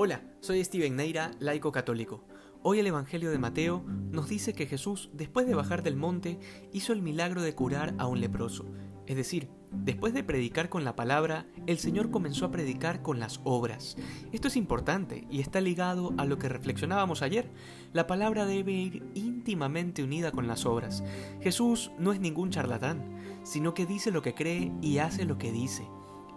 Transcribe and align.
Hola, 0.00 0.22
soy 0.38 0.62
Steven 0.62 0.94
Neira, 0.94 1.32
laico 1.40 1.72
católico. 1.72 2.22
Hoy 2.62 2.78
el 2.78 2.86
Evangelio 2.86 3.32
de 3.32 3.38
Mateo 3.40 3.82
nos 4.12 4.28
dice 4.28 4.52
que 4.52 4.66
Jesús, 4.66 5.10
después 5.12 5.44
de 5.48 5.56
bajar 5.56 5.82
del 5.82 5.96
monte, 5.96 6.38
hizo 6.72 6.92
el 6.92 7.02
milagro 7.02 7.42
de 7.42 7.56
curar 7.56 7.96
a 7.98 8.06
un 8.06 8.20
leproso. 8.20 8.64
Es 9.08 9.16
decir, 9.16 9.48
después 9.72 10.14
de 10.14 10.22
predicar 10.22 10.68
con 10.68 10.84
la 10.84 10.94
palabra, 10.94 11.46
el 11.66 11.78
Señor 11.78 12.12
comenzó 12.12 12.46
a 12.46 12.52
predicar 12.52 13.02
con 13.02 13.18
las 13.18 13.40
obras. 13.42 13.96
Esto 14.30 14.46
es 14.46 14.54
importante 14.54 15.26
y 15.32 15.40
está 15.40 15.60
ligado 15.60 16.14
a 16.16 16.26
lo 16.26 16.38
que 16.38 16.48
reflexionábamos 16.48 17.20
ayer. 17.22 17.50
La 17.92 18.06
palabra 18.06 18.46
debe 18.46 18.70
ir 18.70 19.02
íntimamente 19.14 20.04
unida 20.04 20.30
con 20.30 20.46
las 20.46 20.64
obras. 20.64 21.02
Jesús 21.40 21.90
no 21.98 22.12
es 22.12 22.20
ningún 22.20 22.50
charlatán, 22.50 23.02
sino 23.42 23.74
que 23.74 23.84
dice 23.84 24.12
lo 24.12 24.22
que 24.22 24.36
cree 24.36 24.70
y 24.80 24.98
hace 24.98 25.24
lo 25.24 25.38
que 25.38 25.50
dice. 25.50 25.88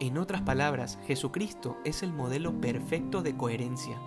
En 0.01 0.17
otras 0.17 0.41
palabras, 0.41 0.97
Jesucristo 1.05 1.77
es 1.85 2.01
el 2.01 2.11
modelo 2.11 2.59
perfecto 2.59 3.21
de 3.21 3.37
coherencia. 3.37 3.99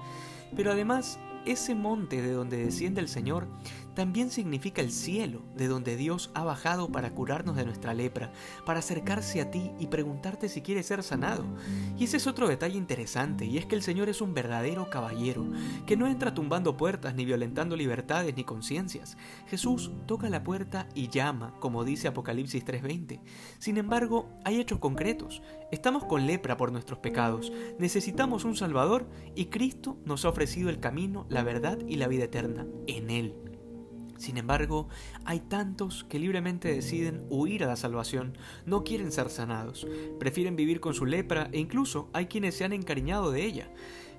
Pero 0.57 0.73
además, 0.73 1.20
ese 1.47 1.75
monte 1.75 2.23
de 2.23 2.33
donde 2.33 2.65
desciende 2.65 3.01
el 3.01 3.09
Señor 3.09 3.48
también 3.95 4.30
significa 4.30 4.83
el 4.83 4.91
cielo, 4.91 5.43
de 5.57 5.69
donde 5.69 5.97
Dios 5.97 6.30
ha 6.34 6.45
bajado 6.45 6.91
para 6.91 7.15
curarnos 7.15 7.57
de 7.57 7.65
nuestra 7.65 7.95
lepra, 7.95 8.33
para 8.67 8.80
acercarse 8.80 9.41
a 9.41 9.51
ti 9.51 9.70
y 9.79 9.87
preguntarte 9.87 10.48
si 10.48 10.61
quieres 10.61 10.87
ser 10.87 11.03
sanado. 11.03 11.45
Y 11.97 12.05
ese 12.05 12.17
es 12.17 12.27
otro 12.27 12.48
detalle 12.48 12.77
interesante, 12.77 13.47
y 13.47 13.57
es 13.59 13.67
que 13.67 13.77
el 13.77 13.83
Señor 13.83 14.09
es 14.09 14.20
un 14.20 14.34
verdadero 14.34 14.91
caballero, 14.91 15.47
que 15.87 15.97
no 15.97 16.09
entra 16.09 16.34
tumbando 16.34 16.77
puertas 16.77 17.15
ni 17.15 17.25
violentando 17.25 17.77
libertades 17.77 18.34
ni 18.37 18.45
conciencias. 18.45 19.17
Jesús 19.47 19.92
toca 20.06 20.29
la 20.29 20.42
puerta 20.42 20.89
y 20.95 21.09
llama, 21.09 21.55
como 21.61 21.84
dice 21.84 22.09
Apocalipsis 22.09 22.65
3:20. 22.65 23.20
Sin 23.59 23.77
embargo, 23.77 24.29
hay 24.45 24.61
hechos 24.61 24.81
concretos. 24.81 25.42
Estamos 25.70 26.05
con 26.05 26.27
lepra 26.27 26.56
por 26.56 26.73
nuestros 26.73 26.98
pecados, 26.98 27.53
necesitamos 27.79 28.45
un 28.45 28.56
Salvador 28.56 29.09
y 29.34 29.47
Cristo 29.47 29.98
nos 30.05 30.25
ha 30.25 30.28
ofrecido 30.28 30.69
el 30.69 30.81
camino, 30.81 31.27
la 31.35 31.43
verdad 31.43 31.79
y 31.87 31.97
la 31.97 32.09
vida 32.09 32.25
eterna 32.25 32.65
en 32.87 33.11
Él. 33.11 33.35
Sin 34.17 34.37
embargo, 34.37 34.89
hay 35.25 35.41
tantos 35.41 36.05
que 36.05 36.21
libremente 36.21 36.73
deciden 36.73 37.27
huir 37.29 37.65
a 37.65 37.67
la 37.67 37.75
salvación, 37.75 38.39
no 38.65 38.85
quieren 38.85 39.11
ser 39.11 39.29
sanados, 39.29 39.87
prefieren 40.21 40.55
vivir 40.55 40.79
con 40.79 40.95
su 40.95 41.05
lepra 41.05 41.49
e 41.51 41.59
incluso 41.59 42.09
hay 42.12 42.27
quienes 42.27 42.55
se 42.55 42.65
han 42.65 42.73
encariñado 42.73 43.33
de 43.33 43.45
ella. 43.45 43.69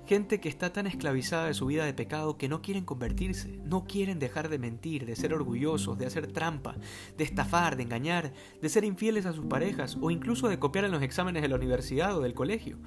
Gente 0.06 0.38
que 0.38 0.48
está 0.48 0.72
tan 0.72 0.86
esclavizada 0.86 1.46
de 1.46 1.54
su 1.54 1.66
vida 1.66 1.84
de 1.84 1.92
pecado 1.92 2.38
que 2.38 2.48
no 2.48 2.62
quieren 2.62 2.84
convertirse, 2.84 3.58
no 3.64 3.86
quieren 3.86 4.20
dejar 4.20 4.48
de 4.48 4.60
mentir, 4.60 5.04
de 5.04 5.16
ser 5.16 5.34
orgullosos, 5.34 5.98
de 5.98 6.06
hacer 6.06 6.28
trampa, 6.28 6.76
de 7.18 7.24
estafar, 7.24 7.76
de 7.76 7.82
engañar, 7.82 8.32
de 8.62 8.68
ser 8.68 8.84
infieles 8.84 9.26
a 9.26 9.32
sus 9.32 9.46
parejas 9.46 9.98
o 10.00 10.12
incluso 10.12 10.48
de 10.48 10.60
copiar 10.60 10.84
en 10.84 10.92
los 10.92 11.02
exámenes 11.02 11.42
de 11.42 11.48
la 11.48 11.56
universidad 11.56 12.16
o 12.16 12.20
del 12.20 12.34
colegio. 12.34 12.78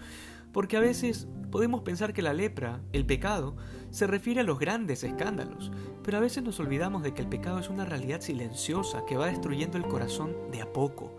Porque 0.53 0.77
a 0.77 0.79
veces 0.79 1.27
podemos 1.51 1.81
pensar 1.81 2.13
que 2.13 2.21
la 2.21 2.33
lepra, 2.33 2.79
el 2.93 3.05
pecado, 3.05 3.57
se 3.91 4.07
refiere 4.07 4.39
a 4.39 4.45
los 4.45 4.57
grandes 4.57 5.03
escándalos, 5.03 5.71
pero 6.03 6.17
a 6.17 6.21
veces 6.21 6.41
nos 6.41 6.59
olvidamos 6.61 7.03
de 7.03 7.13
que 7.13 7.21
el 7.21 7.27
pecado 7.27 7.59
es 7.59 7.69
una 7.69 7.83
realidad 7.83 8.21
silenciosa 8.21 9.03
que 9.05 9.17
va 9.17 9.27
destruyendo 9.27 9.77
el 9.77 9.87
corazón 9.87 10.35
de 10.51 10.61
a 10.61 10.71
poco, 10.71 11.17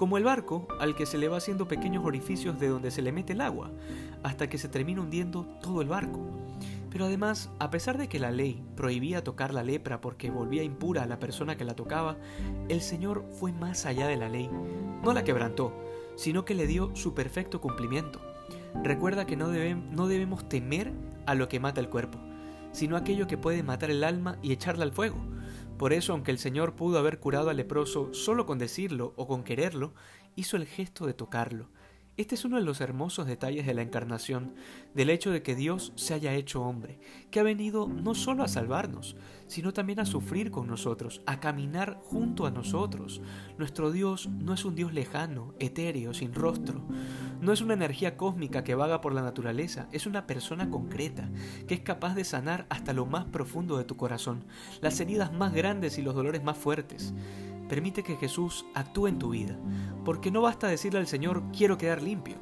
como 0.00 0.16
el 0.16 0.24
barco 0.24 0.66
al 0.78 0.94
que 0.94 1.04
se 1.04 1.18
le 1.18 1.28
va 1.28 1.36
haciendo 1.36 1.68
pequeños 1.68 2.06
orificios 2.06 2.58
de 2.58 2.68
donde 2.68 2.90
se 2.90 3.02
le 3.02 3.12
mete 3.12 3.34
el 3.34 3.42
agua, 3.42 3.70
hasta 4.22 4.48
que 4.48 4.56
se 4.56 4.70
termina 4.70 5.02
hundiendo 5.02 5.44
todo 5.60 5.82
el 5.82 5.88
barco. 5.88 6.26
Pero 6.88 7.04
además, 7.04 7.50
a 7.58 7.68
pesar 7.68 7.98
de 7.98 8.08
que 8.08 8.18
la 8.18 8.30
ley 8.30 8.64
prohibía 8.76 9.22
tocar 9.22 9.52
la 9.52 9.62
lepra 9.62 10.00
porque 10.00 10.30
volvía 10.30 10.62
impura 10.62 11.02
a 11.02 11.06
la 11.06 11.18
persona 11.18 11.58
que 11.58 11.66
la 11.66 11.76
tocaba, 11.76 12.16
el 12.70 12.80
Señor 12.80 13.26
fue 13.38 13.52
más 13.52 13.84
allá 13.84 14.06
de 14.06 14.16
la 14.16 14.30
ley. 14.30 14.48
No 15.04 15.12
la 15.12 15.22
quebrantó, 15.22 15.74
sino 16.16 16.46
que 16.46 16.54
le 16.54 16.66
dio 16.66 16.96
su 16.96 17.12
perfecto 17.12 17.60
cumplimiento. 17.60 18.22
Recuerda 18.82 19.26
que 19.26 19.36
no, 19.36 19.48
no 19.48 20.06
debemos 20.08 20.48
temer 20.48 20.92
a 21.26 21.34
lo 21.34 21.50
que 21.50 21.60
mata 21.60 21.78
el 21.78 21.90
cuerpo, 21.90 22.18
sino 22.72 22.96
aquello 22.96 23.26
que 23.26 23.36
puede 23.36 23.62
matar 23.62 23.90
el 23.90 24.02
alma 24.02 24.38
y 24.40 24.52
echarla 24.52 24.84
al 24.84 24.92
fuego. 24.92 25.18
Por 25.80 25.94
eso, 25.94 26.12
aunque 26.12 26.30
el 26.30 26.36
Señor 26.36 26.76
pudo 26.76 26.98
haber 26.98 27.20
curado 27.20 27.48
al 27.48 27.56
leproso 27.56 28.12
solo 28.12 28.44
con 28.44 28.58
decirlo 28.58 29.14
o 29.16 29.26
con 29.26 29.44
quererlo, 29.44 29.94
hizo 30.36 30.58
el 30.58 30.66
gesto 30.66 31.06
de 31.06 31.14
tocarlo, 31.14 31.70
este 32.16 32.34
es 32.34 32.44
uno 32.44 32.56
de 32.56 32.62
los 32.62 32.80
hermosos 32.80 33.26
detalles 33.26 33.64
de 33.66 33.72
la 33.72 33.82
encarnación, 33.82 34.54
del 34.94 35.08
hecho 35.08 35.30
de 35.30 35.42
que 35.42 35.54
Dios 35.54 35.92
se 35.96 36.12
haya 36.12 36.34
hecho 36.34 36.62
hombre, 36.62 37.00
que 37.30 37.40
ha 37.40 37.42
venido 37.42 37.88
no 37.88 38.14
solo 38.14 38.42
a 38.42 38.48
salvarnos, 38.48 39.16
sino 39.46 39.72
también 39.72 40.00
a 40.00 40.04
sufrir 40.04 40.50
con 40.50 40.66
nosotros, 40.66 41.22
a 41.26 41.40
caminar 41.40 41.98
junto 42.02 42.46
a 42.46 42.50
nosotros. 42.50 43.22
Nuestro 43.58 43.90
Dios 43.90 44.28
no 44.28 44.52
es 44.52 44.64
un 44.64 44.74
Dios 44.74 44.92
lejano, 44.92 45.54
etéreo, 45.58 46.12
sin 46.12 46.34
rostro, 46.34 46.82
no 47.40 47.52
es 47.52 47.62
una 47.62 47.74
energía 47.74 48.16
cósmica 48.16 48.64
que 48.64 48.74
vaga 48.74 49.00
por 49.00 49.14
la 49.14 49.22
naturaleza, 49.22 49.88
es 49.90 50.06
una 50.06 50.26
persona 50.26 50.68
concreta, 50.68 51.30
que 51.66 51.74
es 51.74 51.80
capaz 51.80 52.14
de 52.14 52.24
sanar 52.24 52.66
hasta 52.68 52.92
lo 52.92 53.06
más 53.06 53.24
profundo 53.24 53.78
de 53.78 53.84
tu 53.84 53.96
corazón, 53.96 54.44
las 54.82 55.00
heridas 55.00 55.32
más 55.32 55.54
grandes 55.54 55.96
y 55.98 56.02
los 56.02 56.14
dolores 56.14 56.44
más 56.44 56.58
fuertes. 56.58 57.14
Permite 57.70 58.02
que 58.02 58.16
Jesús 58.16 58.66
actúe 58.74 59.06
en 59.06 59.20
tu 59.20 59.30
vida, 59.30 59.56
porque 60.04 60.32
no 60.32 60.42
basta 60.42 60.66
decirle 60.66 60.98
al 60.98 61.06
Señor 61.06 61.44
quiero 61.56 61.78
quedar 61.78 62.02
limpio, 62.02 62.34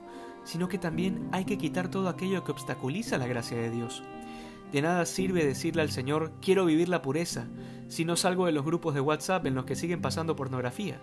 sino 0.43 0.71
que 0.71 0.79
también 0.79 1.29
hay 1.33 1.45
que 1.45 1.59
quitar 1.59 1.91
todo 1.91 2.09
aquello 2.09 2.45
que 2.45 2.53
obstaculiza 2.53 3.19
la 3.19 3.27
gracia 3.27 3.59
de 3.59 3.71
Dios. 3.71 4.03
De 4.73 4.81
nada 4.81 5.05
sirve 5.05 5.45
decirle 5.45 5.83
al 5.83 5.91
Señor 5.91 6.33
quiero 6.41 6.65
vivir 6.65 6.89
la 6.89 7.03
pureza 7.03 7.47
si 7.89 8.07
no 8.07 8.17
salgo 8.17 8.47
de 8.47 8.53
los 8.53 8.65
grupos 8.65 8.95
de 8.95 9.03
WhatsApp 9.03 9.45
en 9.45 9.55
los 9.55 9.67
que 9.67 9.77
siguen 9.77 10.01
pasando 10.01 10.35
pornografía. 10.35 10.99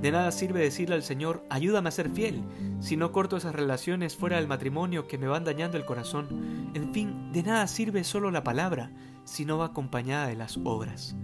De 0.00 0.12
nada 0.12 0.30
sirve 0.30 0.60
decirle 0.60 0.94
al 0.94 1.02
Señor 1.02 1.44
ayúdame 1.50 1.88
a 1.88 1.92
ser 1.92 2.08
fiel 2.08 2.44
si 2.78 2.96
no 2.96 3.10
corto 3.10 3.36
esas 3.36 3.56
relaciones 3.56 4.14
fuera 4.14 4.36
del 4.36 4.46
matrimonio 4.46 5.08
que 5.08 5.18
me 5.18 5.26
van 5.26 5.42
dañando 5.42 5.76
el 5.76 5.84
corazón. 5.84 6.70
En 6.74 6.92
fin, 6.92 7.32
de 7.32 7.42
nada 7.42 7.66
sirve 7.66 8.04
solo 8.04 8.30
la 8.30 8.44
palabra 8.44 8.92
si 9.24 9.44
no 9.44 9.58
va 9.58 9.66
acompañada 9.66 10.28
de 10.28 10.36
las 10.36 10.56
obras 10.62 11.16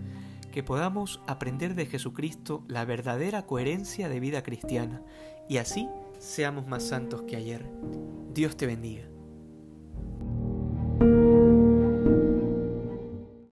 que 0.52 0.62
podamos 0.62 1.20
aprender 1.26 1.74
de 1.74 1.86
Jesucristo 1.86 2.62
la 2.68 2.84
verdadera 2.84 3.46
coherencia 3.46 4.08
de 4.08 4.20
vida 4.20 4.44
cristiana 4.44 5.02
y 5.48 5.56
así 5.56 5.88
seamos 6.20 6.68
más 6.68 6.84
santos 6.84 7.22
que 7.22 7.34
ayer. 7.34 7.68
Dios 8.32 8.56
te 8.56 8.66
bendiga. 8.66 9.11